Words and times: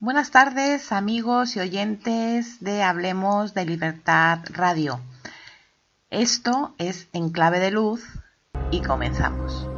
Buenas 0.00 0.30
tardes 0.30 0.92
amigos 0.92 1.56
y 1.56 1.58
oyentes 1.58 2.60
de 2.60 2.84
Hablemos 2.84 3.52
de 3.52 3.64
Libertad 3.64 4.38
Radio. 4.50 5.00
Esto 6.08 6.76
es 6.78 7.08
En 7.12 7.30
Clave 7.30 7.58
de 7.58 7.72
Luz 7.72 8.04
y 8.70 8.80
comenzamos. 8.80 9.68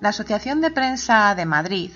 La 0.00 0.08
Asociación 0.08 0.62
de 0.62 0.70
Prensa 0.70 1.34
de 1.34 1.44
Madrid 1.44 1.92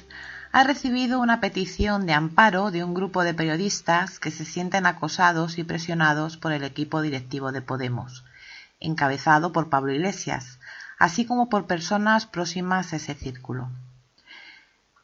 ha 0.52 0.62
recibido 0.62 1.18
una 1.18 1.40
petición 1.40 2.04
de 2.04 2.12
amparo 2.12 2.70
de 2.70 2.84
un 2.84 2.92
grupo 2.92 3.24
de 3.24 3.32
periodistas 3.32 4.20
que 4.20 4.30
se 4.30 4.44
sienten 4.44 4.84
acosados 4.84 5.56
y 5.56 5.64
presionados 5.64 6.36
por 6.36 6.52
el 6.52 6.62
equipo 6.62 7.00
directivo 7.00 7.52
de 7.52 7.62
Podemos, 7.62 8.22
encabezado 8.80 9.50
por 9.50 9.70
Pablo 9.70 9.94
Iglesias, 9.94 10.58
así 10.98 11.24
como 11.24 11.48
por 11.48 11.66
personas 11.66 12.26
próximas 12.26 12.92
a 12.92 12.96
ese 12.96 13.14
círculo. 13.14 13.68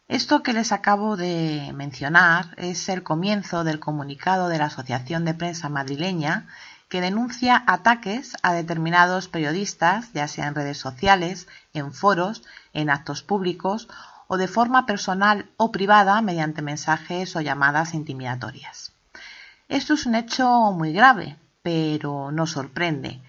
Esto 0.09 0.43
que 0.43 0.55
les 0.55 0.73
acabo 0.73 1.17
de 1.19 1.71
mencionar 1.75 2.55
es 2.57 2.89
el 2.89 3.03
comienzo 3.03 3.63
del 3.63 3.79
comunicado 3.79 4.49
de 4.49 4.59
la 4.59 4.67
Asociación 4.67 5.27
de 5.27 5.35
Prensa 5.35 5.69
Madrileña 5.69 6.47
que 6.89 7.03
denuncia 7.03 7.63
ataques 7.67 8.35
a 8.43 8.55
determinados 8.55 9.29
periodistas, 9.29 10.11
ya 10.15 10.27
sea 10.27 10.47
en 10.47 10.55
redes 10.55 10.79
sociales, 10.79 11.47
en 11.75 11.93
foros, 11.93 12.43
en 12.73 12.89
actos 12.89 13.23
públicos 13.23 13.89
o 14.29 14.39
de 14.39 14.49
forma 14.49 14.87
personal 14.87 15.51
o 15.59 15.71
privada 15.73 16.23
mediante 16.23 16.63
mensajes 16.63 17.37
o 17.37 17.43
llamadas 17.43 17.93
intimidatorias. 17.93 18.93
Esto 19.69 19.95
es 19.95 20.07
un 20.07 20.15
hecho 20.15 20.73
muy 20.73 20.93
grave, 20.95 21.37
pero 21.63 22.33
no 22.33 22.47
sorprende, 22.47 23.21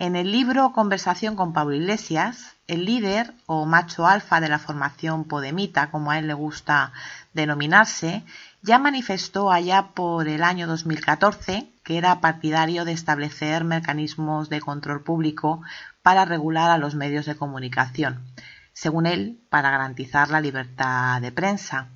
en 0.00 0.16
el 0.16 0.32
libro 0.32 0.72
Conversación 0.72 1.36
con 1.36 1.52
Pablo 1.52 1.76
Iglesias, 1.76 2.56
el 2.66 2.86
líder 2.86 3.34
o 3.44 3.66
macho 3.66 4.06
alfa 4.06 4.40
de 4.40 4.48
la 4.48 4.58
formación 4.58 5.24
Podemita, 5.24 5.90
como 5.90 6.10
a 6.10 6.18
él 6.18 6.26
le 6.26 6.32
gusta 6.32 6.94
denominarse, 7.34 8.24
ya 8.62 8.78
manifestó 8.78 9.52
allá 9.52 9.88
por 9.94 10.26
el 10.26 10.42
año 10.42 10.66
2014 10.66 11.68
que 11.84 11.98
era 11.98 12.22
partidario 12.22 12.86
de 12.86 12.92
establecer 12.92 13.64
mecanismos 13.64 14.48
de 14.48 14.62
control 14.62 15.02
público 15.02 15.60
para 16.00 16.24
regular 16.24 16.70
a 16.70 16.78
los 16.78 16.94
medios 16.94 17.26
de 17.26 17.36
comunicación, 17.36 18.24
según 18.72 19.04
él, 19.04 19.38
para 19.50 19.70
garantizar 19.70 20.30
la 20.30 20.40
libertad 20.40 21.20
de 21.20 21.30
prensa, 21.30 21.88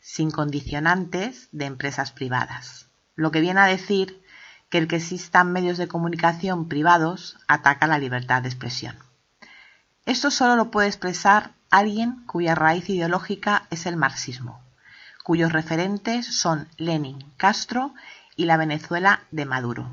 sin 0.00 0.30
condicionantes 0.30 1.50
de 1.52 1.66
empresas 1.66 2.10
privadas. 2.10 2.88
Lo 3.16 3.30
que 3.30 3.42
viene 3.42 3.60
a 3.60 3.66
decir 3.66 4.23
que 4.68 4.78
el 4.78 4.88
que 4.88 4.96
existan 4.96 5.52
medios 5.52 5.78
de 5.78 5.88
comunicación 5.88 6.68
privados 6.68 7.36
ataca 7.48 7.86
la 7.86 7.98
libertad 7.98 8.42
de 8.42 8.48
expresión. 8.48 8.96
Esto 10.06 10.30
solo 10.30 10.56
lo 10.56 10.70
puede 10.70 10.88
expresar 10.88 11.52
alguien 11.70 12.24
cuya 12.26 12.54
raíz 12.54 12.88
ideológica 12.90 13.66
es 13.70 13.86
el 13.86 13.96
marxismo, 13.96 14.60
cuyos 15.22 15.52
referentes 15.52 16.26
son 16.26 16.68
Lenin, 16.76 17.24
Castro 17.36 17.94
y 18.36 18.44
la 18.44 18.56
Venezuela 18.56 19.20
de 19.30 19.46
Maduro. 19.46 19.90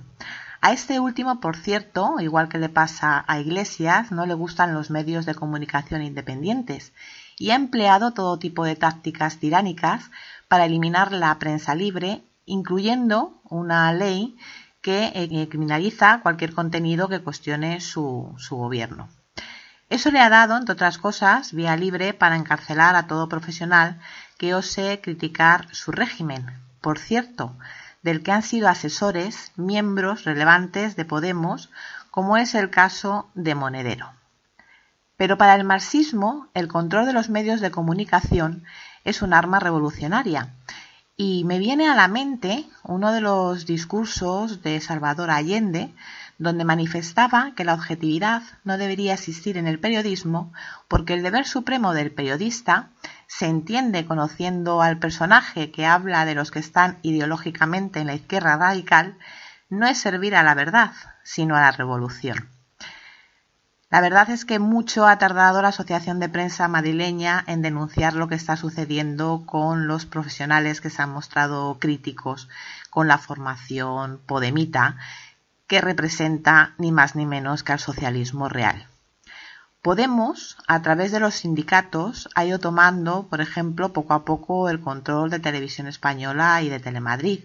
A 0.64 0.74
este 0.74 1.00
último, 1.00 1.40
por 1.40 1.58
cierto, 1.58 2.20
igual 2.20 2.48
que 2.48 2.60
le 2.60 2.70
pasa 2.70 3.26
a 3.28 3.40
Iglesias, 3.40 4.12
no 4.12 4.28
le 4.28 4.36
gustan 4.36 4.76
los 4.76 4.92
medios 4.92 5.26
de 5.26 5.34
comunicación 5.34 6.04
independientes 6.04 6.94
y 7.40 7.50
ha 7.50 7.56
empleado 7.56 8.12
todo 8.12 8.38
tipo 8.38 8.64
de 8.64 8.76
tácticas 8.76 9.38
tiránicas 9.38 10.12
para 10.48 10.66
eliminar 10.66 11.14
la 11.14 11.38
prensa 11.40 11.74
libre, 11.74 12.24
incluyendo 12.46 13.42
una 13.50 13.92
ley 13.92 14.38
que 14.82 15.12
eh, 15.16 15.48
criminaliza 15.48 16.22
cualquier 16.22 16.54
contenido 16.54 17.08
que 17.08 17.22
cuestione 17.22 17.82
su, 17.82 18.34
su 18.38 18.56
gobierno. 18.56 19.10
Eso 19.90 20.10
le 20.10 20.22
ha 20.22 20.30
dado, 20.30 20.58
entre 20.58 20.74
otras 20.74 20.98
cosas, 20.98 21.54
vía 21.54 21.76
libre 21.76 22.14
para 22.14 22.38
encarcelar 22.38 22.96
a 22.96 23.08
todo 23.08 23.30
profesional 23.30 24.00
que 24.38 24.56
ose 24.56 25.02
criticar 25.02 25.68
su 25.72 25.92
régimen. 25.92 26.46
Por 26.80 26.98
cierto, 26.98 27.56
del 28.02 28.24
que 28.24 28.32
han 28.32 28.42
sido 28.42 28.70
asesores 28.70 29.52
miembros 29.56 30.24
relevantes 30.24 30.96
de 30.96 31.06
Podemos, 31.06 31.70
como 32.10 32.38
es 32.38 32.56
el 32.56 32.70
caso 32.70 33.30
de 33.36 33.54
Monedero. 33.54 34.12
Pero 35.18 35.38
para 35.38 35.56
el 35.56 35.64
marxismo, 35.64 36.48
el 36.54 36.68
control 36.68 37.06
de 37.06 37.14
los 37.14 37.30
medios 37.30 37.62
de 37.62 37.70
comunicación 37.70 38.64
es 39.04 39.22
un 39.22 39.34
arma 39.34 39.60
revolucionaria 39.60 40.54
y 41.24 41.44
me 41.44 41.60
viene 41.60 41.88
a 41.88 41.94
la 41.94 42.08
mente 42.08 42.66
uno 42.82 43.14
de 43.14 43.22
los 43.22 43.68
discursos 43.68 44.64
de 44.64 44.82
Salvador 44.82 45.30
Allende, 45.30 45.94
donde 46.40 46.66
manifestaba 46.66 47.54
que 47.56 47.64
la 47.64 47.76
objetividad 47.76 48.42
no 48.64 48.80
debería 48.80 49.14
existir 49.14 49.56
en 49.60 49.68
el 49.68 49.78
periodismo 49.78 50.52
porque 50.88 51.14
el 51.14 51.22
deber 51.22 51.46
supremo 51.46 51.94
del 51.94 52.12
periodista 52.12 52.90
se 53.28 53.46
entiende 53.46 54.08
conociendo 54.08 54.82
al 54.82 54.98
personaje 54.98 55.70
que 55.70 55.86
habla 55.86 56.26
de 56.26 56.34
los 56.34 56.50
que 56.50 56.58
están 56.58 56.98
ideológicamente 57.04 58.00
en 58.00 58.08
la 58.08 58.16
izquierda 58.16 58.58
radical, 58.58 59.16
no 59.70 59.86
es 59.86 60.00
servir 60.00 60.36
a 60.36 60.42
la 60.42 60.56
verdad, 60.56 60.92
sino 61.22 61.56
a 61.56 61.62
la 61.62 61.72
revolución. 61.72 62.50
La 63.92 64.00
verdad 64.00 64.30
es 64.30 64.46
que 64.46 64.58
mucho 64.58 65.06
ha 65.06 65.18
tardado 65.18 65.62
la 65.62 65.68
Asociación 65.68 66.22
de 66.22 66.30
Prensa 66.30 66.70
madrileña 66.70 67.44
en 67.46 67.62
denunciar 67.62 68.14
lo 68.14 68.30
que 68.30 68.36
está 68.36 68.56
sucediendo 68.56 69.44
con 69.46 69.86
los 69.86 70.06
profesionales 70.06 70.80
que 70.80 70.90
se 70.90 71.02
han 71.02 71.10
mostrado 71.10 71.78
críticos 71.78 72.48
con 72.90 73.10
la 73.10 73.18
formación 73.18 74.22
podemita, 74.26 74.96
que 75.68 75.82
representa 75.82 76.74
ni 76.78 76.94
más 76.94 77.18
ni 77.18 77.26
menos 77.26 77.64
que 77.64 77.74
al 77.74 77.80
socialismo 77.80 78.48
real. 78.48 78.88
Podemos, 79.82 80.58
a 80.68 80.82
través 80.82 81.12
de 81.12 81.20
los 81.20 81.36
sindicatos, 81.36 82.30
ha 82.34 82.46
ido 82.46 82.60
tomando, 82.60 83.28
por 83.28 83.42
ejemplo, 83.42 83.92
poco 83.92 84.14
a 84.14 84.24
poco 84.24 84.70
el 84.70 84.80
control 84.80 85.30
de 85.30 85.40
Televisión 85.40 85.88
Española 85.88 86.62
y 86.62 86.70
de 86.70 86.80
Telemadrid. 86.80 87.42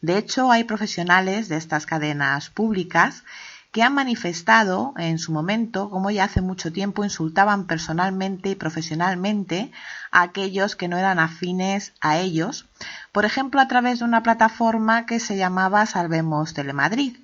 De 0.00 0.18
hecho, 0.18 0.50
hay 0.50 0.64
profesionales 0.64 1.48
de 1.48 1.56
estas 1.56 1.86
cadenas 1.86 2.50
públicas 2.50 3.22
que 3.74 3.82
han 3.82 3.92
manifestado 3.92 4.94
en 4.98 5.18
su 5.18 5.32
momento 5.32 5.90
cómo 5.90 6.12
ya 6.12 6.22
hace 6.22 6.40
mucho 6.40 6.72
tiempo 6.72 7.02
insultaban 7.02 7.66
personalmente 7.66 8.50
y 8.50 8.54
profesionalmente 8.54 9.72
a 10.12 10.22
aquellos 10.22 10.76
que 10.76 10.86
no 10.86 10.96
eran 10.96 11.18
afines 11.18 11.92
a 12.00 12.18
ellos, 12.18 12.66
por 13.10 13.24
ejemplo 13.24 13.60
a 13.60 13.66
través 13.66 13.98
de 13.98 14.04
una 14.04 14.22
plataforma 14.22 15.06
que 15.06 15.18
se 15.18 15.36
llamaba 15.36 15.86
Salvemos 15.86 16.54
Telemadrid. 16.54 17.16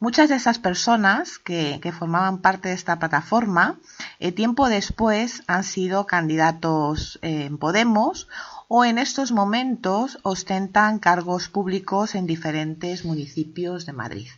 Muchas 0.00 0.30
de 0.30 0.36
esas 0.36 0.58
personas 0.58 1.38
que, 1.38 1.78
formaban 1.98 2.38
parte 2.38 2.70
de 2.70 2.74
esta 2.74 2.98
plataforma, 2.98 3.78
eh, 4.20 4.32
tiempo 4.32 4.70
después 4.70 5.42
han 5.48 5.64
sido 5.64 6.06
candidatos 6.06 7.18
en 7.20 7.58
Podemos 7.58 8.26
o 8.68 8.86
en 8.86 8.96
estos 8.96 9.32
momentos 9.32 10.18
ostentan 10.22 10.98
cargos 10.98 11.50
públicos 11.50 12.14
en 12.14 12.26
diferentes 12.26 13.04
municipios 13.04 13.84
de 13.84 13.92
Madrid. 13.92 14.28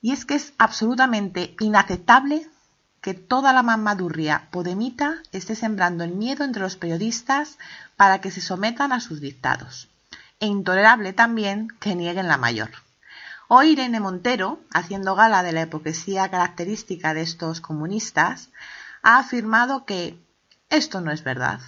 Y 0.00 0.12
es 0.12 0.24
que 0.24 0.34
es 0.34 0.52
absolutamente 0.58 1.56
inaceptable 1.60 2.46
que 3.00 3.14
toda 3.14 3.52
la 3.52 3.62
mamadurria 3.62 4.48
podemita 4.50 5.22
esté 5.32 5.54
sembrando 5.54 6.04
el 6.04 6.12
miedo 6.12 6.44
entre 6.44 6.62
los 6.62 6.76
periodistas 6.76 7.58
para 7.96 8.20
que 8.20 8.30
se 8.30 8.40
sometan 8.40 8.92
a 8.92 9.00
sus 9.00 9.20
dictados. 9.20 9.88
E 10.40 10.46
intolerable 10.46 11.12
también 11.12 11.68
que 11.80 11.94
nieguen 11.94 12.28
la 12.28 12.38
mayor. 12.38 12.70
Hoy 13.48 13.70
Irene 13.70 13.98
Montero, 13.98 14.60
haciendo 14.72 15.14
gala 15.14 15.42
de 15.42 15.52
la 15.52 15.62
hipocresía 15.62 16.28
característica 16.28 17.14
de 17.14 17.22
estos 17.22 17.60
comunistas, 17.60 18.50
ha 19.02 19.18
afirmado 19.18 19.84
que 19.84 20.18
esto 20.68 21.00
no 21.00 21.10
es 21.10 21.24
verdad. 21.24 21.60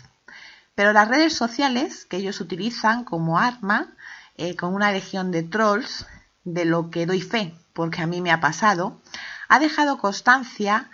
Pero 0.74 0.92
las 0.92 1.08
redes 1.08 1.34
sociales 1.34 2.04
que 2.04 2.18
ellos 2.18 2.40
utilizan 2.40 3.04
como 3.04 3.38
arma, 3.38 3.88
eh, 4.36 4.56
con 4.56 4.74
una 4.74 4.92
legión 4.92 5.30
de 5.30 5.42
trolls, 5.42 6.06
de 6.44 6.64
lo 6.64 6.90
que 6.90 7.06
doy 7.06 7.20
fe, 7.22 7.54
porque 7.80 8.02
a 8.02 8.06
mí 8.06 8.20
me 8.20 8.30
ha 8.30 8.40
pasado, 8.40 9.00
ha 9.48 9.58
dejado 9.58 9.96
constancia 9.96 10.90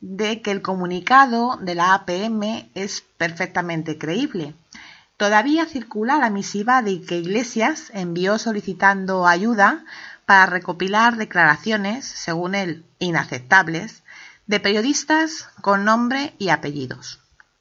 de 0.00 0.42
que 0.42 0.50
el 0.50 0.60
comunicado 0.60 1.56
de 1.62 1.74
la 1.74 1.94
APM 1.94 2.68
es 2.74 3.00
perfectamente 3.16 3.96
creíble. 3.96 4.52
Todavía 5.16 5.64
circula 5.64 6.18
la 6.18 6.28
misiva 6.28 6.82
de 6.82 7.00
que 7.00 7.16
Iglesias 7.16 7.90
envió 7.94 8.36
solicitando 8.36 9.26
ayuda 9.26 9.86
para 10.26 10.44
recopilar 10.44 11.16
declaraciones, 11.16 12.04
según 12.04 12.54
él, 12.54 12.84
inaceptables, 12.98 14.02
de 14.46 14.60
periodistas 14.60 15.48
con 15.62 15.86
nombre 15.86 16.34
y 16.36 16.50
apellidos. 16.50 17.20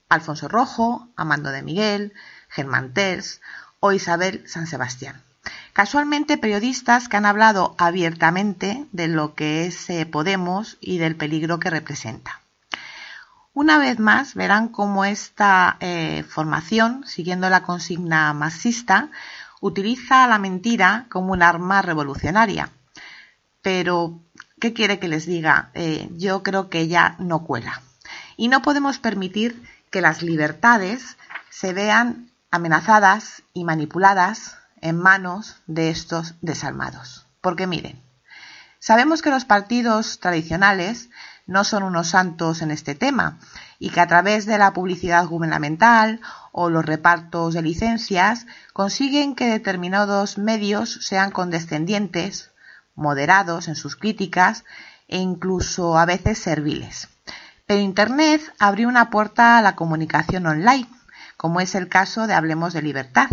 Alfonso 0.09 0.49
Rojo, 0.49 1.07
Amando 1.15 1.49
de 1.51 1.63
Miguel, 1.63 2.11
Germán 2.49 2.93
Ters 2.93 3.39
o 3.79 3.93
Isabel 3.93 4.43
San 4.49 4.67
Sebastián. 4.67 5.23
Casualmente 5.75 6.37
periodistas 6.37 7.09
que 7.09 7.17
han 7.17 7.25
hablado 7.25 7.75
abiertamente 7.77 8.85
de 8.93 9.09
lo 9.09 9.35
que 9.35 9.65
es 9.65 9.89
eh, 9.89 10.05
Podemos 10.05 10.77
y 10.79 10.99
del 10.99 11.17
peligro 11.17 11.59
que 11.59 11.69
representa. 11.69 12.39
Una 13.53 13.77
vez 13.77 13.99
más 13.99 14.35
verán 14.35 14.69
cómo 14.69 15.03
esta 15.03 15.75
eh, 15.81 16.23
formación, 16.29 17.03
siguiendo 17.05 17.49
la 17.49 17.63
consigna 17.63 18.31
marxista, 18.31 19.09
utiliza 19.59 20.25
la 20.27 20.39
mentira 20.39 21.07
como 21.09 21.33
un 21.33 21.41
arma 21.41 21.81
revolucionaria. 21.81 22.69
Pero, 23.61 24.21
¿qué 24.61 24.71
quiere 24.71 24.97
que 24.97 25.09
les 25.09 25.25
diga? 25.25 25.71
Eh, 25.73 26.07
yo 26.15 26.41
creo 26.41 26.69
que 26.69 26.87
ya 26.87 27.17
no 27.19 27.43
cuela. 27.43 27.81
Y 28.37 28.47
no 28.47 28.61
podemos 28.61 28.97
permitir 28.99 29.61
que 29.89 29.99
las 29.99 30.21
libertades 30.21 31.17
se 31.49 31.73
vean 31.73 32.31
amenazadas 32.49 33.43
y 33.53 33.65
manipuladas 33.65 34.57
en 34.81 34.97
manos 34.97 35.57
de 35.67 35.89
estos 35.89 36.35
desalmados. 36.41 37.27
Porque 37.41 37.67
miren, 37.67 38.01
sabemos 38.79 39.21
que 39.21 39.29
los 39.29 39.45
partidos 39.45 40.19
tradicionales 40.19 41.09
no 41.47 41.63
son 41.63 41.83
unos 41.83 42.09
santos 42.09 42.61
en 42.61 42.71
este 42.71 42.95
tema 42.95 43.39
y 43.79 43.89
que 43.89 44.01
a 44.01 44.07
través 44.07 44.45
de 44.45 44.57
la 44.57 44.73
publicidad 44.73 45.25
gubernamental 45.27 46.21
o 46.51 46.69
los 46.69 46.85
repartos 46.85 47.53
de 47.53 47.61
licencias 47.61 48.47
consiguen 48.73 49.35
que 49.35 49.47
determinados 49.47 50.37
medios 50.37 50.99
sean 51.01 51.31
condescendientes, 51.31 52.51
moderados 52.95 53.67
en 53.67 53.75
sus 53.75 53.95
críticas 53.95 54.63
e 55.07 55.17
incluso 55.17 55.97
a 55.97 56.05
veces 56.05 56.39
serviles. 56.39 57.09
Pero 57.67 57.81
Internet 57.81 58.41
abrió 58.59 58.87
una 58.87 59.09
puerta 59.09 59.57
a 59.57 59.61
la 59.61 59.75
comunicación 59.75 60.45
online, 60.45 60.87
como 61.37 61.59
es 61.59 61.75
el 61.75 61.89
caso 61.89 62.27
de 62.27 62.33
Hablemos 62.33 62.73
de 62.73 62.81
Libertad, 62.81 63.29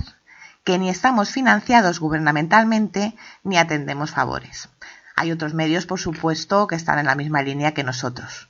que 0.65 0.79
ni 0.79 0.89
estamos 0.89 1.31
financiados 1.31 2.01
gubernamentalmente 2.01 3.17
ni 3.43 3.57
atendemos 3.57 4.11
favores. 4.11 4.69
Hay 5.17 5.33
otros 5.33 5.55
medios, 5.55 5.87
por 5.87 6.01
supuesto, 6.01 6.67
que 6.67 6.75
están 6.75 6.99
en 6.99 7.07
la 7.07 7.15
misma 7.15 7.43
línea 7.43 7.75
que 7.75 7.85
nosotros. 7.85 8.49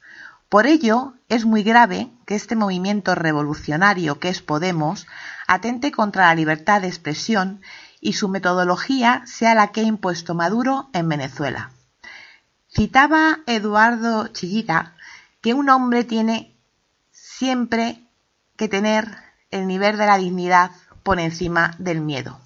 Por 0.48 0.66
ello, 0.66 1.14
es 1.28 1.46
muy 1.46 1.62
grave 1.62 2.10
que 2.26 2.34
este 2.34 2.56
movimiento 2.56 3.14
revolucionario 3.14 4.18
que 4.18 4.28
es 4.28 4.42
Podemos 4.42 5.06
atente 5.46 5.90
contra 5.92 6.26
la 6.26 6.34
libertad 6.34 6.82
de 6.82 6.88
expresión 6.88 7.62
y 8.00 8.14
su 8.14 8.28
metodología 8.28 9.22
sea 9.26 9.54
la 9.54 9.68
que 9.68 9.80
ha 9.80 9.84
impuesto 9.84 10.34
Maduro 10.34 10.90
en 10.92 11.08
Venezuela. 11.08 11.70
Citaba 12.68 13.38
Eduardo 13.46 14.28
Chillida 14.28 14.94
que 15.40 15.54
un 15.54 15.68
hombre 15.70 16.04
tiene 16.04 16.54
siempre 17.10 18.02
que 18.56 18.68
tener 18.68 19.16
el 19.50 19.66
nivel 19.66 19.96
de 19.96 20.06
la 20.06 20.18
dignidad 20.18 20.70
por 21.02 21.20
encima 21.20 21.74
del 21.78 22.00
miedo. 22.00 22.38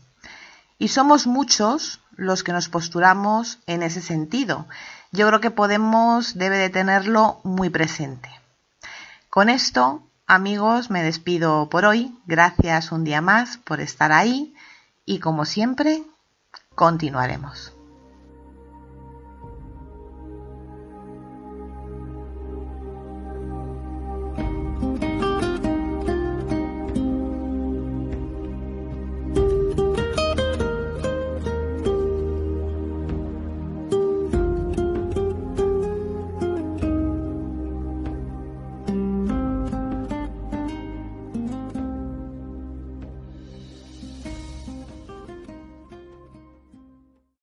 Y 0.79 0.89
somos 0.89 1.27
muchos 1.27 2.01
los 2.17 2.43
que 2.43 2.53
nos 2.53 2.69
posturamos 2.69 3.59
en 3.67 3.83
ese 3.83 4.01
sentido. 4.01 4.67
Yo 5.13 5.27
creo 5.29 5.41
que 5.41 5.51
Podemos 5.51 6.35
debe 6.35 6.59
de 6.59 6.71
tenerlo 6.71 7.41
muy 7.45 7.71
presente. 7.71 8.29
Con 9.31 9.49
esto, 9.49 10.03
amigos, 10.27 10.91
me 10.91 11.03
despido 11.03 11.69
por 11.69 11.85
hoy. 11.85 12.19
Gracias 12.27 12.93
un 12.93 13.05
día 13.05 13.21
más 13.21 13.59
por 13.59 13.81
estar 13.81 14.13
ahí 14.13 14.55
y 15.05 15.21
como 15.21 15.45
siempre, 15.45 16.03
continuaremos. 16.75 17.76